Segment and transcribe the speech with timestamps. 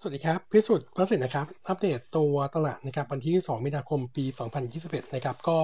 [0.00, 4.24] สวัสดีครับ พิสุทธิ์พระสินนะครับ อัปเดตตัวตลาดนะครับวันที่ 2 มีนาคมปี
[4.68, 5.56] 2021 นะครับ ก็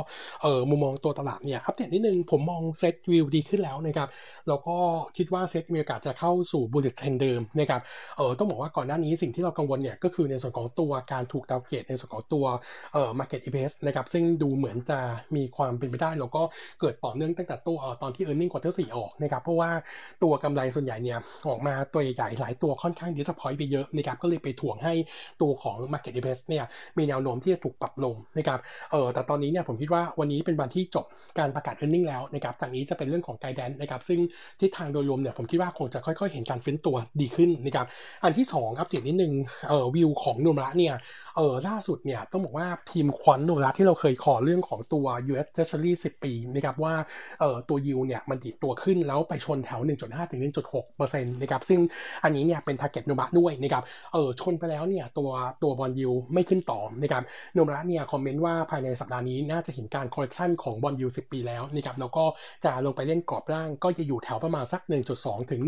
[0.43, 4.09] เออมุมมองตัวตลาดเนี่ย อัปเดตนิดนึง ผมมอง SET view ดีขึ้นแล้วนะครับ
[4.48, 4.77] แล้วก็
[5.16, 7.80] คิดว่าเซ็ตมีโอกาสจะเข้าสู่ bullish trend เดิมนะครับ
[8.16, 12.45] เออต้องบอกว่าก่อนหน้านี้สิ่งที่เรากังวลเนี่ย ก็คือในส่วนของตัวการถูก downgrade ในส่วนของตัว
[12.93, 14.98] เอ่อ market EPS นะครับ ซึ่งดูเหมือนจะ
[15.37, 16.43] มีความเป็นไปได้ แล้วก็
[16.80, 19.71] เกิดต่อเนื่องตั้งแต่ตัวเออตอนที่ earning quarter 4ออกนะครับ เพราะว่า
[20.23, 24.95] ตัวกำไรส่วนใหญ่เนี่ยออกมาตัวใหญ่ๆหลายตัวค่อนข้าง disappoint ไปเยอะนะครับก็เลยไปถ่วงให้
[25.41, 26.64] ตัวของ Market Invest เนี่ย
[26.99, 28.59] มีแนวโน้มที่จะถูกปรับลงนะครับ
[28.93, 31.05] เออแต่ตอนนี้เนี่ยผมคิดว่าวันนี้เป็นวันที่จบ
[31.39, 34.20] การประกาศ e a r n i n g แล้วนะครับจากนี้จะเป็นเรื่องของ guidance นะครับซึ่ง
[34.61, 37.87] ทิศทางโดยรวมเนี่ยผมคิดว่าคงจะค่อยๆ เห็นการฟื้นตัวดีขึ้นนะครับ
[38.25, 39.33] อันที่2อัปเดตนิดนึง
[39.69, 40.95] เออวิวของนุมระเนี่ย
[41.36, 46.95] เออล่าสุดเนี่ยต้องบอกว่าทีมควอนนุมระที่เราเคยขอเรื่องของตัว US Treasury 10 ปีนะครับว่า
[47.41, 51.81] เออตัว yield เนี่ยมันดีดตัวขึ้นแล้วไปชนแถว 1.5ถึง1.6%นะครับซึ่ง
[52.25, 53.83] อันนี้เนี่ยเป็น target นุมระด้วยนะครับ
[54.14, 55.31] เออชนไปแล้วเนี่ยตัว
[55.62, 57.22] ตัว bond yield ไม่ขึ้นต่อนะครับ
[57.55, 62.25] Nomura เนี่ยคอมเมนต์ว่าภายในสัปดาห์นี้น่าจะเห็นการ correction ของ bond yield 10 ปีแล้วนะครับแล้วก็
[62.64, 64.83] จะลงไปเล่นกรอบล่างก็จะอยู่แถวประมาณสัก
[65.16, 65.61] 1.2 ถึง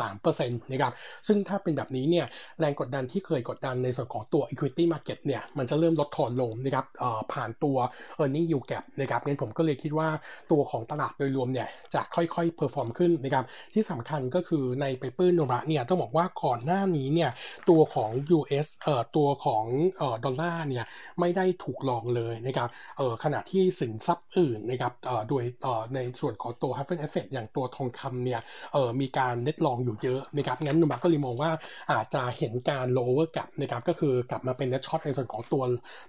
[0.00, 0.92] 1.3%นะครับ
[1.26, 2.26] ซึ่งถ้าเป็นแบบนี้เนี่ย
[2.60, 6.86] แรงกดดันที่เคยกดดันในส่วนของตัว equity market เนี่ยมันจะเริ่มลดทอนลงนะครับ
[7.32, 7.76] ผ่านตัว
[8.18, 10.08] earning yield gap นะครับงั้นผมก็เลยคิดว่า
[10.50, 17.30] ตัวของตลาดโดยรวมเนี่ยจะค่อยๆ perform ขึ้นนะครับที่สำคัญก็คือในเปเปอร์โนมระเนี่ยต้องบอกว่าก่อนหน้านี้เนี่ย
[17.68, 19.64] ตัวของ US เอ่อตัวของ
[19.98, 20.84] เอ่อดอลลาร์เนี่ย
[21.20, 28.40] ไม่ได้ถูกลองเลยนะครับเอ่อขณะที่สินทรัพย์อื่นนะครับเอ่อโดยเอ่อในส่วนของตัว h a f f e n Effect อย่างตัวทองคำเนี่ย
[28.72, 31.50] เอ่อมีการเน็ตลองอยู่เยอะนะครับงั้นนุมาก็เลยมองว่า
[31.92, 35.62] อาจจะเห็นการ lower กลับนะครับก็คือกลับมาเป็น net short ในส่วนของตัว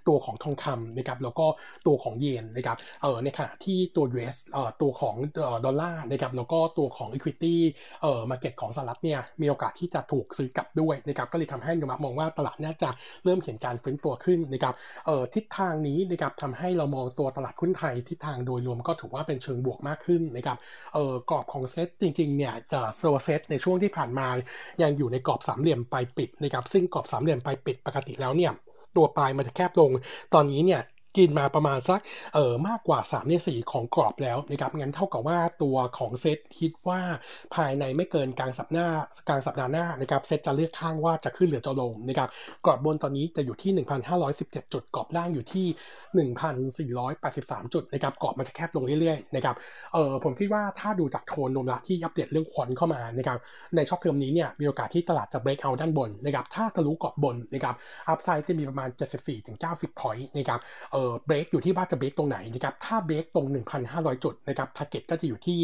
[0.08, 1.46] ตัวของทองคำนะครับแล้วก็
[1.86, 5.16] ตัวของเยนนะครับเอ่อในขณะที่ตัว US เอ่อตัวของ
[5.64, 7.54] ดอลลาร์นะครับแล้วก็ตัวของ equity
[8.02, 12.90] เอ่อ market ของสหรัฐเนี่ยมีโอกาสที่จะถูกซื้อกลับด้วยนะครับก็เลยทำให้นุมามองว่าตลาดน่าจะ
[13.24, 14.74] เริ่มเห็นการฟื้นตัวขึ้นนะครับ
[15.06, 20.58] เอ่อทิศทางนี้นะครับทำให้เรามองตัวตลาดหุ้นไทยทิศทางโดยรวมก็ถือว่าเป็นเชิงบวกมากขึ้นนะครับ
[20.94, 24.26] เอ่อกรอบของเซตจริงๆเนี่ยจะโซเซตในช่วงที่ผ่านมา
[24.82, 28.52] ยังอยู่ในกรอบสามเหลี่ยมปลายปิดนะครับซึ่งกรอบสามเหลี่ยมปลายปิดปกติแล้วเนี่ย
[28.96, 29.90] ตัวปลายมันจะแคบลง
[30.34, 30.80] ตอนนี้เนี่ย
[31.16, 32.00] กินมาประมาณสัก
[32.34, 37.00] เออมากกว่า3ใน4ของกรอบแล้วนะครับงั้นเท่ากับว่าตัวของเซตคิดว่า
[37.54, 38.98] ภายในไม่เกินกลางสัปดาห์
[39.28, 42.28] กลางสัปดาห์หน้านะครับเซตจะเลือกข้างว่าจะขึ้นหรือจะลงนะครับ
[42.66, 43.84] กรอบบนตอนนี้จะอยู่ที่
[44.22, 46.28] 1,517 จุดกรอบล่างอยู่ที่
[46.94, 49.56] 1,483 จุดนะครับกรอบมันจะแคบลงเรื่อยๆนะครับ
[49.92, 53.38] เออผมคิดว่าถ้าดูจากโทน Nomura ที่อัปเดตเรื่อง quant เข้ามานะครับ
[53.76, 57.74] ใน short term นี้เนี่ยมีโอกาสที่ตลาดจะ break out ด้านบนนะครับถ้าทะลุกรอบบนนะครับ
[58.08, 58.88] upside จะมีประมาณ
[59.44, 60.60] 74-90 point นะครับ
[60.92, 63.46] เออเบรกอยู่ที่ว่าจะเบรกตรงไหนนะครับถ้าเบรกตรง
[63.84, 65.58] 1,500 จุดนะครับ target ก็จะอยู่ที่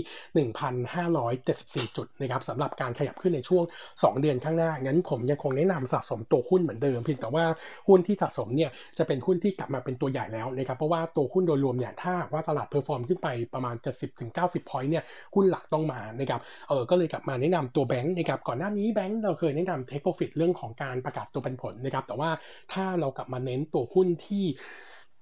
[1.21, 7.45] 1,574 จุดนะครับสำหรับการขยับขึ้นในช่วง 2 เดือนข้างหน้า งั้นผมยังคงแนะนำสะสมตัวหุ้นเหมือนเดิมเพียงแต่ว่า
[7.89, 13.77] หุ้นที่สะสมเนี่ยจะเป็นหุ้นที่กลับมาเป็นตัวใหญ่แล้วนะครับเพราะว่าตัวหุ้นโดยรวมเนี่ยถ้าว่าตลาด perform ขึ้นไปประมาณ
[14.23, 22.31] 70-90 point เนี่ยหุ้นหลักต้องมานะครับเออก็เลยกลับมาแนะนำตัวแบงค์นะครับก่อนหน้านี้แบงค์เราเคยแนะนำ take profit เรื่องของการประกาศตัวปันผลนะครับแต่ว่า
[22.73, 24.45] ถ้าเรากลับมาเน้นตัวหุ้นที่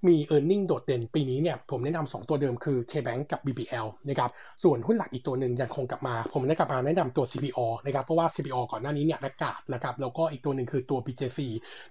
[0.07, 4.31] มี e a r n i n g โดดเด่นปีนี้เนี่ยผมแนะนำสองตัวเดิมคือ KBank กับ BBL นะครับ
[4.63, 11.39] ส่วนหุ้นหลักอีกตัวหนึ่งยังคงกลับมา ผมแนะกลับมาแนะนำตัว CPO นะครับเพราะว่า CPO ก่อนหน้านี้เนี่ยประกาศนะครับแล้วก็อีกตัวหนึ่งคือตัว BJC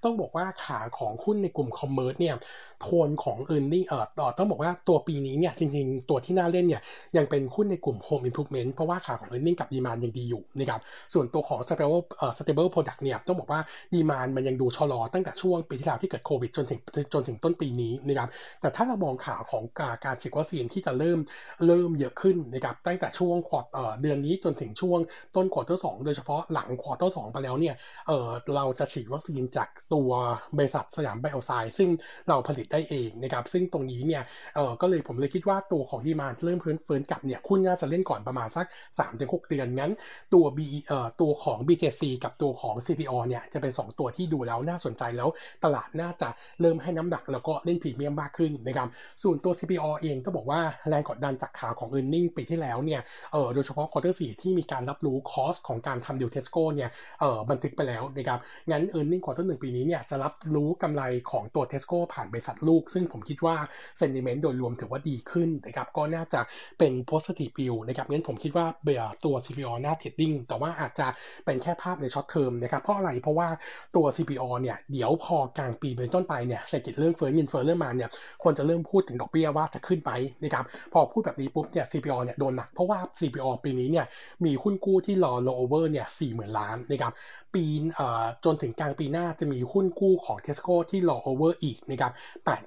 [0.04, 2.36] ต้องบอกว่าขาของหุ้นในกลุ่ม commerce เนี่ย
[2.82, 6.82] โทนของ e a r n i n g เอ่อต้องบอกว่าตัวปีนี้เนี่ยจริงๆ ตัวที่น่าเล่นเนี่ย
[7.18, 10.82] ยังเป็นหุ้นในกลุ่ม Home Improvement เพราะว่าขาของ e a r n i n g กับดีมานยังดีอยู่นะครับ
[11.14, 13.60] ส่วนตัวของ stable เอ่อ stable product เนี่ยต้องบอกว่า
[13.94, 16.80] demand มันยังดูชะลอตั้งแต่ช่วงปีที่แล้วที่เกิดโควิดจนถึง
[17.14, 18.30] จนถึงต้นปีนี้นะครับ
[18.62, 21.20] แต่ถ้าเรามองข่าวของการการฉีดวัคซีนที่จะเริ่ม
[21.68, 25.00] เริ่มเยอะขึ้นนะครับตั้งแต่ช่วง quar- เดือนนี้จนถึงช่วง
[25.36, 27.76] ต้น quarter สองโดยเฉพาะหลัง quarter สองไปแล้วเนี่ย
[28.08, 30.10] เออเราจะฉีดวัคซีนจากตัว
[30.58, 31.90] บริษัทสยามไบโอไซเอนซ์ซึ่ง
[32.30, 34.24] เราผลิตได้เองนะครับซึ่งตรงนี้เนี่ย
[34.56, 38.66] เออก็เลยผมเลยคิดว่าตัวของ demand เริ่มพื้นฟื้นกลับเนี่ยหุ้นน่าจะเล่นก่อนประมาณสัก
[39.00, 39.92] 3-6 เดือนงั้น
[40.34, 45.30] ตัว B เอ่อตัวของ BJC กับตัวของ CPALL เนี่ยจะเป็น 2 ตัวที่ดูแล้วน่าสนใจแล้ว
[45.64, 46.30] ตลาดน่าจะ
[46.62, 48.88] เริ่มให้น้ำหนักแล้วก็เล่นรีเมียมมากขึ้นนะครับ
[49.24, 53.02] ส่วนตัว CPALL เองก็บอกว่าแรงกดดันจากข่าวของ e a r n i n g ปีที่แล้วเนี่ย
[53.34, 56.90] เออโดยเฉพาะ quarter สี่ที่มีการรับรู้ cost ของการทำดิวเทสโก้เนี่ย
[57.20, 58.40] เออบันทึกไปแล้วนะครับ
[58.72, 63.56] งั้น e a r n i n g ควอเตอร์หนึ่งปีนี้เนี่ยจะรับรู้กำไรของตัวเทสโก้ผ่านบริษัทลูก ซึ่งผมคิดว่า
[63.98, 66.42] sentiment โดยรวมถือว่าดีขึ้นนะครับก็น่าจะ
[66.80, 71.08] เป็น positive view นะครับงั้นผมคิดว่าเบียตัว CPO หน้าเทรดดิ้งแต่ว่าอาจจะ
[71.46, 73.48] เป็นแค่ภาพใน short term นะครับเพราะอะไรเพราะว่า
[73.96, 78.10] ตัว CPO เนี่ยเดี๋ยวพอกลางปีเป็นต้นไปเนี่ยเศรษฐกิจเริ่มเฟ้อเงินเฟ้อเริ่มมาเนี่ย
[78.44, 80.12] คนจะเริ่มพูดถึงดอกเบี้ยว่าจะขึ้นไหม
[80.44, 84.06] นะครับพอพูดแบบนี้ปุ๊บเนี่ย CPO เนี่ยโดนหนักเพราะว่า CPO ปีนี้เนี่ย
[84.46, 87.14] มีหุ้นกู้ที่รอ rollover เนี่ยสี่หมื่นล้านนะครับ
[87.54, 87.66] ปี
[88.46, 92.12] จนถึงกลางปีหน้าจะมีหุ้นกู้ของ Tesco ที่ rollover อีกนะครับ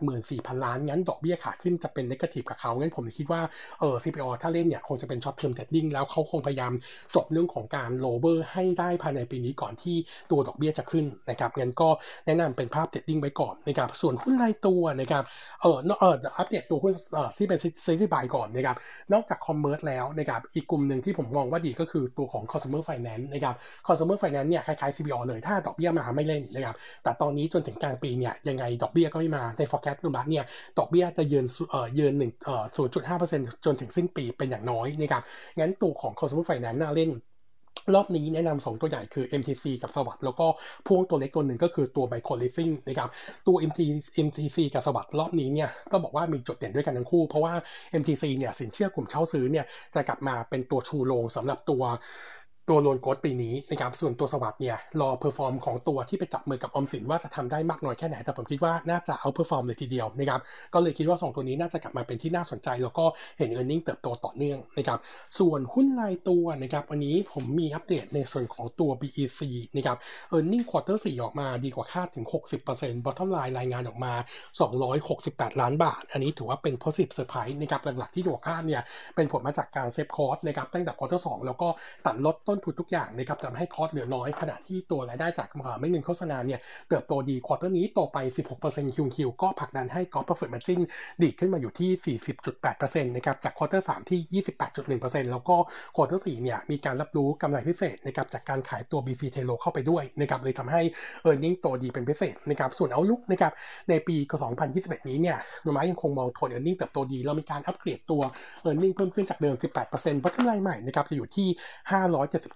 [0.04, 3.42] 84,000ล้าน งั้นดอกเบี้ยขาขึ้นจะเป็น negative กับเขางั้นผมคิดว่า
[3.80, 6.72] เออ CPO ถ้าเล่นเนี่ยคงจะเป็น short term trading แล้วเขาคงพยายาม
[7.14, 9.96] จบเรื่องของการ lower ให้ได้ภายในปีนี้ก่อนที่
[10.30, 11.88] ตัวดอกเบี้ยจะขึ้นนะครับงั้นก็
[12.26, 15.24] แนะนำเป็นภาพ trading ไว้ก่อนนะครับส่วนหุ้นรายตัวนะครับ
[15.60, 16.92] เออเอออัปเดตตัวหุ้น
[17.36, 18.76] ที่เป็นซีรีส์บายก่อนนะครับ
[19.12, 23.54] นอกจาก commerce แล้วนะครับอีกกลุ่มหนึ่งที่ผมมองว่าดีก็คือตัวของ consumer finance นะครับ
[23.86, 30.44] consumer finance เนี่ยคล้ายๆ CPO เลยถ้าดอกเบี้ยมาไม่เล่นนะครับแต่ตอนนี้จนถึงกลางปีเนี่ยยังไงดอกเบี้ยก็ไม่มาใน forecast นุบัตเนี่ย
[30.78, 35.22] ดอกเบี้ยจะยืนเอ่อยืนหนึ่งเอ่อศูนย์จุดห้าเปอร์เซ็นต์จนถึงสิ้นปีเป็นอย่างน้อยนะครับ
[35.60, 37.10] งั้นตัวของ consumer finance น่าเล่น
[37.94, 40.46] รอบนี้แนะนำสองตัวใหญ่คือ MTC กับสวัสด์แล้วก็
[40.86, 43.08] พ่วงตัวเล็กตัวหนึ่งก็คือตัว b i c o l i s i n g นะครับ
[43.46, 43.80] ตัว MT
[44.26, 47.52] MTC กับสวัสด์รอบนี้เนี่ยก็บอกว่ามีจุดเด่นด้วยกันทั้งคู่ เพราะว่า
[48.00, 51.82] MTC เนี่ยสินเชื่อกลุ่มเช่าซื้อเนี่ยจะกลับมาเป็นตัวชูโรงสำหรับตัว
[52.70, 60.40] ตัว loan growth ปีนี้นะครับส่วนตัว SAWAD เนี่ยรอ perform ของตัวที่ไปจับมือกับออมสินว่าจะทำได้มากน้อยแค่ไหน แต่ผมคิดว่าน่าจะ outperform เลยทีเดียวนะครับ
[60.74, 63.04] ก็เลยคิดว่า 2 ตัวนี้น่าจะกลับมาเป็นที่น่าสนใจ แล้วก็
[63.38, 64.98] เห็น earning เติบโตต่อเนื่องนะครับ
[65.38, 69.40] ส่วนหุ้นรายตัวนะครับวันนี้ผมมีอัปเดตในส่วนของตัว BEC
[69.76, 69.96] นะครับ
[70.28, 72.24] earning quarter สี่ออกมาดีกว่าคาดถึง
[72.64, 74.12] 60% bottom line รายงานออกมา
[74.82, 78.82] 268 ล้านบาท อันนี้ถือว่าเป็น positive surprise นะครับหลักๆที่ดีกว่าคาดเนี่ย
[79.16, 81.68] เป็นผลมาจากการ save cost นะครับตั้งแต่ควอเตอร์สแล้วก็
[82.06, 85.48] ตัดลดต้นทุนทุกอย่างนะครับทำให้ cost เหลือน้อย ขณะที่ตัวรายได้จาก
[85.80, 88.18] เม็ดเงินโฆษณาเนี่ยเติบโตดี quarter นี้โตไป
[88.56, 90.80] 16% QQ ก็ผลักดันให้กอล์ฟเปอร์เฟ t ต์มาจิน
[91.22, 92.18] ดีขึ้นมาอยู่ที่
[92.58, 94.42] 40.8%นะครับจาก quarter 3ที่
[94.80, 95.56] 28.1%แล้วก็
[95.96, 100.82] quarter 4เนี่ยมีการรับรู้กำไรพิเศษนะครับจากการขายตัว BC t e l o เข้าไปด้วยนะครับเลยทำให้
[101.28, 103.52] e a r n i n g โตดีเป็นพิเศษนะครับส่วน outlook นะครับ
[103.88, 104.16] ในปี
[104.62, 108.22] 2021 นี้เนี่ยโนมายังคงมองโทน e a r n i n g เติบโตดีเรามีการอัปเกรดตัว
[108.68, 111.48] e a r n i n g เพิ่มขึ้นจากเดิม 18%เพราะกำไรใหม่นะครับจะอยู่ที่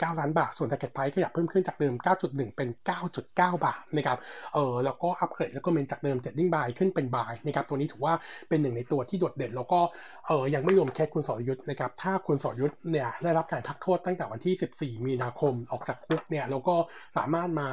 [0.02, 1.94] 9 ล้านบาท ส่วน target price ขยับเพิ่มขึ้นจากเดิม
[2.24, 2.68] 9.1 เป็น
[3.12, 3.22] 9.9
[3.64, 4.18] บาทนะครับ
[4.54, 8.14] เออแล้วก็อัปเกรดแล้วก็เมนจากเดิม trading buy ขึ้นเป็น buy นะครับ ตัวนี้ถือว่า
[8.48, 9.80] เป็นหนึ่งในตัวที่โดดเด่น แล้วก็
[10.26, 16.74] เออยังไม่รวมแค่คุณสรยุทธ์นะครับ ถ้าคุณสรยุทธ์เนี่ยได้รับการพักโทษตั้งแต่วันที่ 14 มีนาคมออกจากคุกเนี่ย แล้วก็
[17.16, 17.68] สามารถมา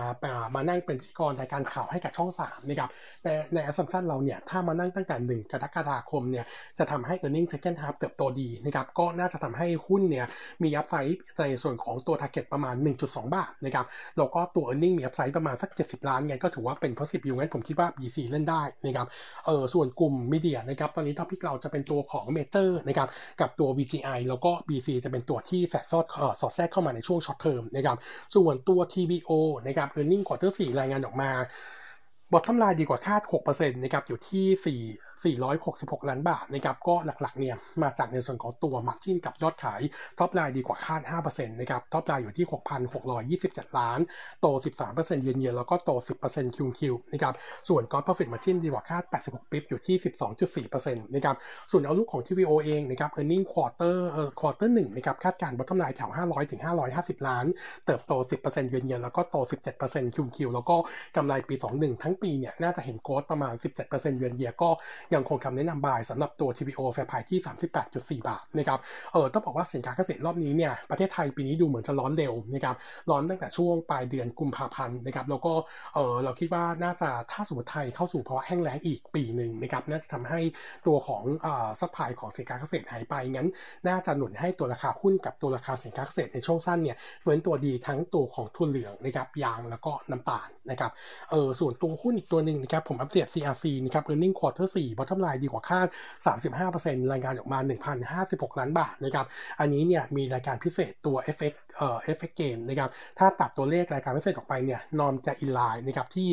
[0.55, 2.89] มานั่งเป็นพิธีกรรายการข่าวให้กับช่อง 3 นะครับ
[3.23, 6.45] แต่ใน assumption เราเนี่ย ถ้ามานั่งตั้งแต่ 1 กรกฎาคมเนี่ย
[6.79, 10.25] จะทำให้ earning second half เติบโตดีนะครับ ก็น่าจะทำให้หุ้นเนี่ย
[10.63, 13.85] มี upside ในส่วนของตัว target ประมาณ 1.2 บาทนะครับ
[14.17, 18.17] แล้วก็ตัว e a r n i n g มี upside ประมาณสัก 70 ล้านไงก็ถือว่าเป็น positive อยู่งั้นผมคิดว่า BEC
[18.31, 19.07] เล่นได้นะครับ
[19.45, 23.07] เออส่วนกลุ่ม media นะครับตอนนี้ top pick เราจะเป็นตัวของเมเจอร์นะครับ
[23.41, 26.05] กับตัว VGI แล้วก็ BEC จะเป็นตัวที่แฝงซอด
[26.41, 27.97] สอดแทรกเข้ามาในช่วง short term นะครับ
[28.35, 29.31] ส่วนตัว TVO
[29.67, 31.31] นะครับ earning quarter 4รายงานออกมา
[32.33, 39.81] bottom line ดีกว่าคาด 6%นะครับ อยู่ที่4 466 ล้านบาทนะครับก็หลักๆเนี่ยมาจากในส่วนของตัว margin กับยอดขาย
[40.19, 42.45] top line ดีกว่าคาด5%นะครับ top line อยู่ที่
[43.51, 43.99] 6,627 ล้าน
[44.41, 44.47] โต
[44.85, 45.91] 13%เยือนเยียแล้วก็โต
[46.23, 47.33] 10% QQ นะครับ
[47.69, 49.95] ส่วนก็ profit margin ดีกว่าคาด 86 bip อยู่ที่
[50.75, 51.35] 12.4%นะครับ
[51.71, 56.61] ส่วน outlook ของ TVO เองนะครับ earning quarter เอ่อ quarter 1นะครับคาดการณ์ bottom line แถว 500 ถึง
[56.93, 57.45] 550 ล้าน
[57.85, 58.13] เติบโต
[58.43, 59.37] 10%เยือนเยียแล้วก็โต
[59.75, 60.75] 17% QQ แล้วก็
[61.15, 63.53] กำไรปี 21 ทั้งปีเนี่ยน่าจะเห็น growth ประมาณ
[63.85, 64.69] 17%เยือนเยียก็
[65.15, 67.39] ยังคงคำแนะนำ buy สำหรับตัว TPO แฟร์ไพที่
[67.83, 68.79] 38.4 บาทนะครับ
[69.13, 72.75] เออต้องบอกว่าสินค้าเกษตรรอบนี้เนี่ยประเทศไทยปีนี้ดูเหมือนจะร้อนเร็วนะครับ
[73.09, 75.53] ร้อนตั้งแต่ช่วงปลายเดือนกุมภาพันธ์นะครับแล้วก็
[75.95, 80.39] เออเราคิดว่าน่าจะถ้าสมมติไทยเข้าสู่ภาวะแห้งแล้งอีกปีหนึ่งนะครับน่าจะทำให้
[80.87, 83.47] ตัวของอ่า supply ของสินค้าเกษตรหายไปงั้น
[83.87, 90.91] น่าจะหนุนให้ตัวราคาหุ้นกับตัวราคาสินค้าเกษตรในช่วงสั้นเนี่ยฟื้นตัวดีทั้งตัวของถั่วเหลืองนะครับยางแล้วก็น้ำตาลนะครับ
[91.31, 95.87] เออส่วนตัวหุ้นอีกตัวหนึ่งนะครับผม update CRC นะครับ earning quarter 4 bottom line ดีกว่าคาด
[96.49, 97.59] 35%รายงานออกมา
[98.09, 99.25] 1,056 ล้านบาทนะครับ
[99.59, 102.89] อันนี้เนี่ยมีรายการพิเศษตัว FX เอ่อ FX Gain นะครับ
[103.19, 106.29] ถ้าตัดตัวเลขรายการพิเศษออกไปเนี่ย norm จะ in line นะครับที่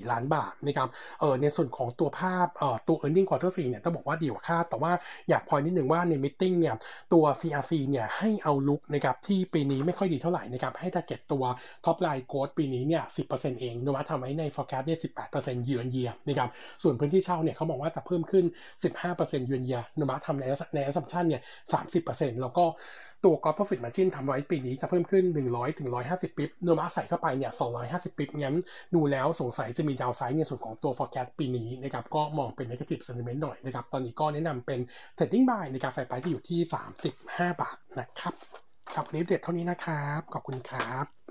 [0.00, 0.88] 814 ล้านบาทนะครับ
[1.20, 4.92] เออในส่วนของตัวภาพเอ่อตัว earning quarter 4เนี่ยต้องบอกว่าดีกว่าคาด แต่ว่า
[5.28, 6.74] อยากพอยนิดหนึ่งว่าใน meeting เนี่ย
[7.12, 11.44] ตัว CRC เนี่ยให้ outlook นะครับที่ปีนี้ไม่ค่อยดีเท่าไหร่นะครับให้ target ตัว
[11.84, 14.98] top line growth ปีนี้เนี่ย 10%เองนวัตทำไว้ใน forecast เนี่ย
[15.32, 16.48] 18%เยือนเยียนะครับ
[16.82, 18.44] ส่วนพื้นที่เช่าเนี่ยเขาบอกว่าจะเพิ่มขึ้น
[18.94, 21.42] 15%เยือนเยียนมาทำในใน assumption เนี่ย
[21.92, 22.64] 30%แล้วก็
[23.24, 27.52] ตัวกอล์ฟ profit margin ทำไว้ปีนี้จะเพิ่มขึ้น 100ถึง150ปิ๊บโนมาใส่เข้าไปเนี่ย
[27.84, 28.56] 250ปิ๊บงั้น
[28.94, 34.80] ดูแล้วสงสัยจะมีดาวไซด์ในส่วนของตัว forecast ปีนี้นะครับก็มองเป็น negative sentiment หน่อยนะครับตอนนี้ก็แนะนำเป็น
[35.16, 36.60] trading buy ในการไฟไปที่อยู่ที่
[37.10, 38.34] 35 บาทนะครับ
[38.94, 41.23] ครับนนี้เด็ดเท่านี้นะครับ ขอบคุณครับ